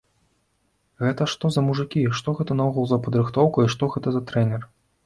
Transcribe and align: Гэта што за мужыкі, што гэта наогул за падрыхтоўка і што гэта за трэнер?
Гэта 1.03 1.27
што 1.35 1.45
за 1.57 1.65
мужыкі, 1.67 2.01
што 2.21 2.35
гэта 2.41 2.59
наогул 2.61 2.85
за 2.95 3.01
падрыхтоўка 3.05 3.59
і 3.69 3.73
што 3.77 3.83
гэта 3.99 4.07
за 4.19 4.29
трэнер? 4.35 4.71